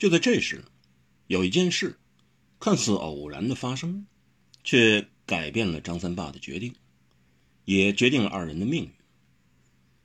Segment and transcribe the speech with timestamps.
[0.00, 0.64] 就在这时，
[1.26, 1.98] 有一件事，
[2.58, 4.06] 看似偶然的发生，
[4.64, 6.74] 却改变了张三爸的决定，
[7.66, 8.92] 也决定了二人的命运。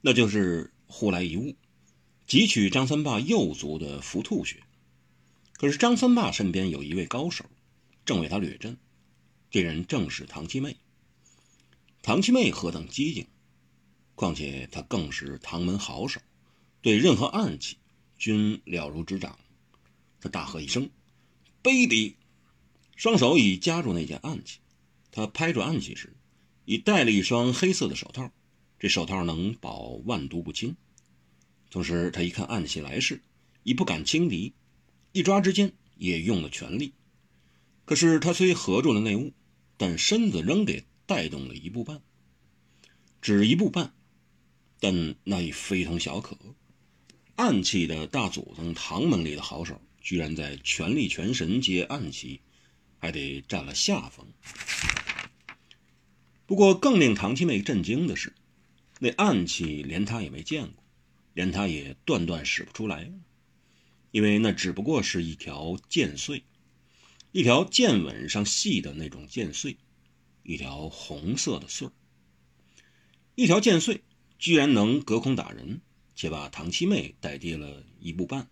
[0.02, 1.56] 那就是忽来一物，
[2.28, 4.62] 汲取张三爸右足的伏兔穴。
[5.54, 7.46] 可是张三爸身边有一位高手，
[8.04, 8.78] 正为他掠阵。
[9.50, 10.76] 这人正是唐七妹。
[12.02, 13.28] 唐七妹何等机警，
[14.14, 16.20] 况且她更是唐门好手，
[16.82, 17.78] 对任何暗器
[18.18, 19.40] 均了如指掌。
[20.26, 20.90] 他大喝一声
[21.62, 22.16] ：“卑鄙！”
[22.98, 24.58] 双手已夹住那件暗器。
[25.12, 26.16] 他拍住暗器时，
[26.66, 28.32] 已戴了一双黑色的手套，
[28.80, 30.76] 这手套能保万毒不侵。
[31.70, 33.22] 同时，他一看暗器来势，
[33.62, 34.56] 已不敢轻敌，
[35.12, 36.94] 一抓之间也用了全力。
[37.86, 39.32] 可是他虽合住了内物，
[39.78, 42.02] 但身子仍给带动了一步半，
[43.22, 43.94] 只一步半，
[44.80, 46.36] 但那已非同小可。
[47.36, 49.80] 暗器的大祖宗，唐门里的好手。
[50.06, 52.40] 居然在全力全神接暗器，
[53.00, 54.28] 还得占了下风。
[56.46, 58.36] 不过更令唐七妹震惊的是，
[59.00, 60.84] 那暗器连他也没见过，
[61.34, 63.12] 连他也断断使不出来，
[64.12, 66.44] 因为那只不过是一条剑穗，
[67.32, 69.76] 一条剑吻上细的那种剑穗，
[70.44, 71.92] 一条红色的穗儿。
[73.34, 74.04] 一条剑穗
[74.38, 75.82] 居然能隔空打人，
[76.16, 78.48] 且把唐七妹带跌了一步半。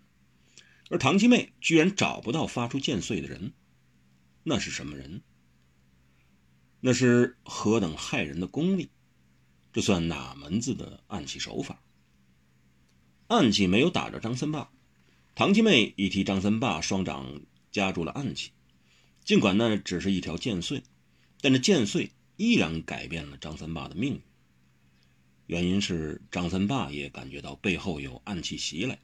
[0.90, 3.54] 而唐七妹居然找不到发出剑穗的人，
[4.44, 5.22] 那是什么人？
[6.82, 8.90] 那是何等害人的功力？
[9.72, 11.82] 这算哪门子的暗器手法？
[13.28, 14.70] 暗器没有打着张三霸，
[15.34, 18.52] 唐七妹已替张三霸双掌夹住了暗器。
[19.24, 20.84] 尽管那只是一条剑穗，
[21.42, 24.22] 但这剑穗依然改变了张三霸的命运。
[25.48, 29.00] 原因是张三霸也感觉到背后有暗器袭来。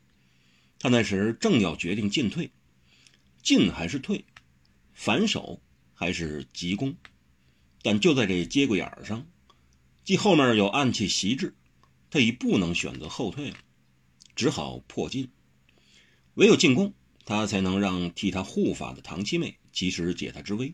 [0.79, 2.51] 他那时正要决定进退，
[3.43, 4.23] 进还是退，
[4.93, 5.61] 反手
[5.93, 6.95] 还是急攻，
[7.81, 9.27] 但就在这节骨眼上，
[10.05, 11.53] 既后面有暗器袭至，
[12.09, 13.57] 他已不能选择后退了，
[14.35, 15.29] 只好破进。
[16.35, 16.93] 唯有进攻，
[17.25, 20.73] 他才能让替他护法的唐七妹及时解他之危。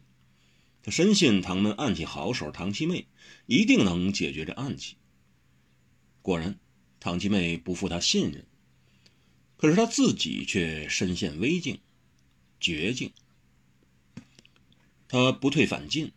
[0.83, 3.07] 他深信唐门暗器好手唐七妹
[3.47, 4.97] 一定能解决这暗器。
[6.21, 6.59] 果然，
[6.99, 8.45] 唐七妹不负他信任。
[9.57, 11.79] 可是他自己却身陷危境、
[12.59, 13.11] 绝境。
[15.07, 16.11] 他不退反进，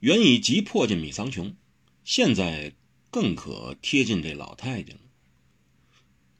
[0.00, 1.56] 原已急迫近米仓琼，
[2.04, 2.74] 现在
[3.10, 5.02] 更可贴近这老太监了。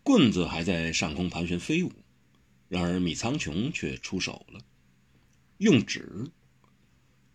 [0.03, 1.93] 棍子还在上空盘旋飞舞，
[2.69, 4.61] 然而米仓琼却出手了，
[5.59, 6.31] 用指。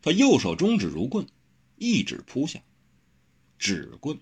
[0.02, 1.26] 他右手中指如棍，
[1.78, 2.62] 一指扑下，
[3.58, 4.20] 指棍。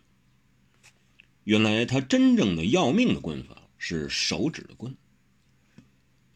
[1.44, 3.62] 原来他真正的要命的棍法。
[3.85, 4.95] 是手指的棍。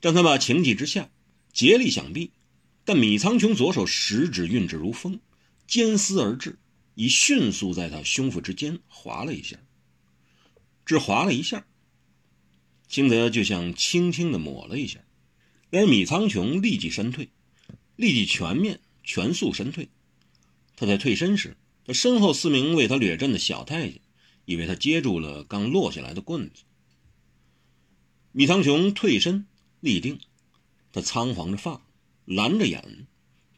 [0.02, 1.10] 张三把情急之下
[1.54, 2.32] 竭力想避，
[2.84, 5.22] 但米仓琼左手食指运指如风，
[5.66, 6.60] 尖丝而至，
[6.96, 9.58] 已迅速在他胸腹之间划了一下。
[10.86, 11.66] 只划了一下，
[12.90, 15.00] 轻则就像轻轻的抹了一下，
[15.70, 17.30] 然而米仓琼立即身退，
[17.96, 19.88] 立即全面全速身退。
[20.76, 24.02] 他在退身时，他身后四名为他掠阵的小太监
[24.44, 26.64] 以为他接住了刚落下来的棍子。
[28.38, 29.48] 米仓雄退身
[29.80, 30.20] 立定，
[30.92, 31.82] 他仓皇着发，
[32.24, 33.08] 蓝着眼，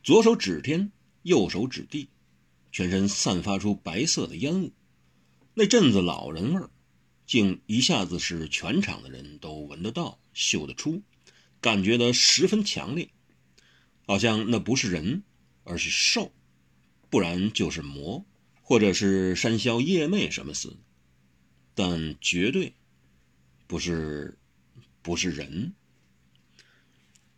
[0.03, 2.07] 左手指天，右手指地，
[2.71, 4.71] 全身散发出白色的烟雾，
[5.53, 6.69] 那阵子老人味儿，
[7.27, 11.01] 竟一下子使全场的人都闻得到、嗅得出，
[11.59, 13.09] 感觉得十分强烈，
[14.07, 15.23] 好像那不是人，
[15.65, 16.31] 而是兽，
[17.09, 18.25] 不然就是魔，
[18.61, 20.77] 或者是山魈夜魅什么似的，
[21.75, 22.75] 但绝对
[23.67, 24.37] 不是。
[25.01, 25.73] 不是人。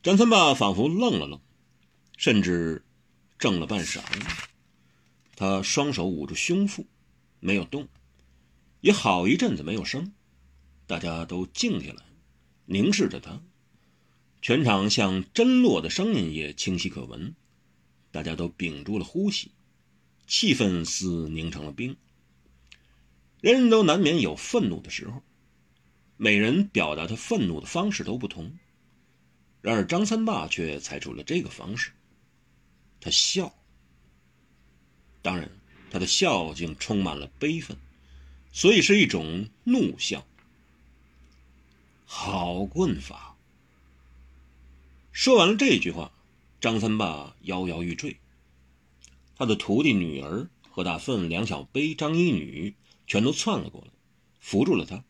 [0.03, 1.39] 张三爸仿佛愣了愣，
[2.17, 2.83] 甚至
[3.38, 4.01] 怔了半晌。
[5.35, 6.85] 他双手捂住胸腹，
[7.39, 7.88] 没有动，
[8.81, 10.13] 也好一阵子没有声。
[10.88, 12.03] 大家都静下来，
[12.66, 13.41] 凝视着他。
[14.41, 17.36] 全场像针落的声音也清晰可闻。
[18.12, 19.51] 大家都屏住了呼吸，
[20.27, 21.95] 气氛似凝成了冰。
[23.39, 25.24] 人人都难免有愤怒的时候。
[26.23, 28.56] 每人表达他愤怒的方式都不同，
[29.59, 31.94] 然而张三爸却采取了这个方式。
[33.00, 33.51] 他笑，
[35.23, 35.50] 当然，
[35.89, 37.75] 他的笑竟充满了悲愤，
[38.51, 40.23] 所以是一种怒笑。
[42.06, 43.35] 好棍法！
[45.12, 46.12] 说完了这句话，
[46.59, 48.15] 张三爸摇摇欲坠。
[49.35, 52.75] 他的徒弟、女儿何大奋、梁小悲、张一女
[53.07, 53.88] 全都窜了过来，
[54.39, 55.03] 扶住了他。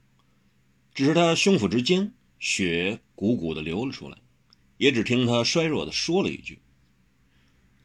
[0.93, 4.17] 只是他胸腹之间血鼓鼓的流了出来，
[4.77, 6.59] 也只听他衰弱的说了一句：“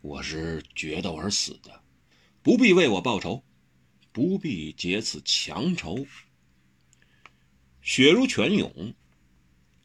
[0.03, 1.83] 我是决斗而死的，
[2.43, 3.43] 不必为我报仇，
[4.13, 6.07] 不必结此强仇。”
[7.81, 8.95] 血如泉涌，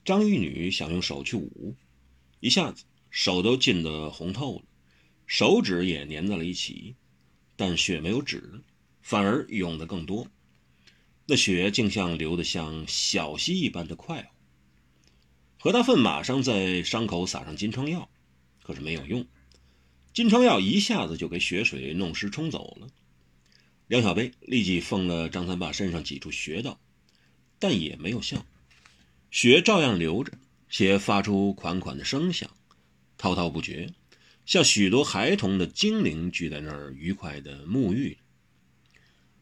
[0.04, 1.76] 张玉女想用手去捂，
[2.40, 4.64] 一下子手都浸得红透了，
[5.28, 6.96] 手指也粘在了一起，
[7.56, 8.64] 但血没有止，
[9.04, 10.26] 反而涌得更多。
[11.32, 14.30] 那血竟像流得像小溪一般的快活。
[15.58, 18.10] 何大奋马上在伤口撒上金疮药，
[18.62, 19.26] 可是没有用，
[20.14, 22.90] 金疮药一下子就给血水弄湿冲走了。
[23.88, 26.82] 梁小贝立即封了张三爸身上几处穴道，
[27.60, 28.46] 但也没有效，
[29.30, 30.34] 血照样流着，
[30.70, 32.52] 且发出款款的声响，
[33.18, 33.94] 滔滔不绝，
[34.46, 38.18] 像许多孩童的精灵聚在那儿愉快的沐浴，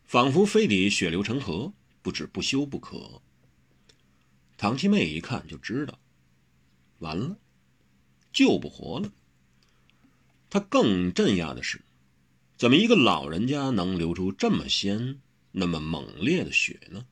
[0.06, 3.22] 仿佛非得血流成河，不止不休不可。
[4.58, 6.00] 唐七妹一看就知道。
[7.00, 7.38] 完了，
[8.34, 9.12] 救不活了。
[10.50, 11.82] 他更镇压的是，
[12.58, 17.06] 怎么一个老人家能流出这么鲜、那么猛烈的血呢？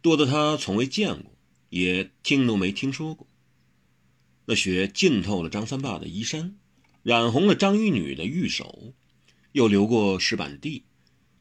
[0.00, 1.32] 多的他从未见过，
[1.68, 3.26] 也听都没听说过。
[4.46, 6.56] 那血浸透了张三爸的衣衫，
[7.02, 8.94] 染红了张玉女的玉手，
[9.52, 10.84] 又流过石板地，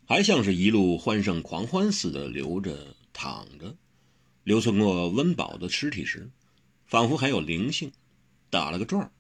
[0.06, 3.76] 还像是一路欢声狂欢似的流着、淌着，
[4.44, 6.32] 流存过温饱的尸体时。
[6.86, 7.92] 仿佛还有灵性，
[8.52, 9.12] 打了个转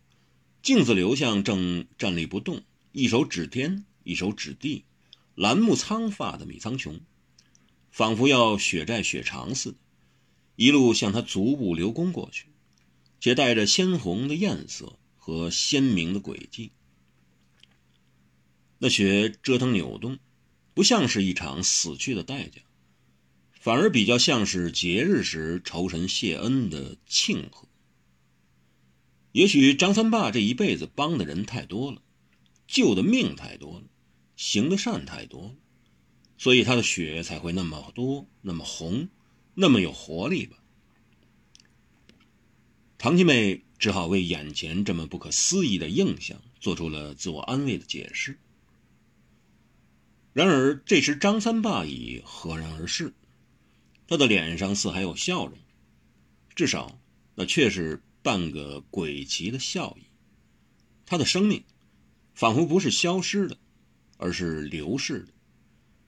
[0.62, 2.62] 径自流向正站立不动、
[2.92, 4.86] 一手指天、一手指地、
[5.34, 7.00] 蓝目苍发的米苍穹，
[7.90, 9.78] 仿佛要血债血偿似的，
[10.56, 12.50] 一路向他足部流攻过去，
[13.20, 16.72] 且带着鲜红的艳色和鲜明的轨迹。
[18.78, 20.20] 那血折腾扭动，
[20.76, 22.62] 不像是一场死去的代价。
[23.60, 27.68] 反而比较像是节日时酬神谢恩的庆贺。
[29.32, 32.00] 也许张三爸这一辈子帮的人太多了，
[32.68, 33.86] 救的命太多了，
[34.36, 35.56] 行的善太多了，
[36.38, 39.10] 所以他的血才会那么多、那么红、
[39.56, 40.58] 那么有活力吧。
[43.00, 48.38] 唐七妹只好为眼前这么不可思议的印象做出了自我安慰的解释。
[50.36, 53.14] 然而这时张三爸已赫然而逝。
[54.06, 55.58] 他的脸上似还有笑容，
[56.54, 57.00] 至少
[57.36, 60.04] 那却是半个鬼奇的笑意。
[61.06, 61.64] 他的生命
[62.34, 63.58] 仿佛不是消失的，
[64.18, 65.32] 而是流逝的，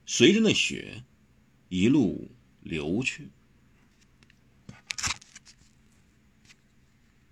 [0.04, 1.04] 随着那雪
[1.70, 2.30] 一路
[2.60, 3.30] 流去。